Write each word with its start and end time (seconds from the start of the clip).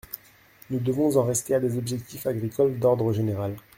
Nous 0.71 0.79
devons 0.79 1.15
en 1.17 1.21
rester 1.23 1.53
à 1.53 1.59
des 1.59 1.77
objectifs 1.77 2.25
agricoles 2.25 2.79
d’ordre 2.79 3.13
général. 3.13 3.55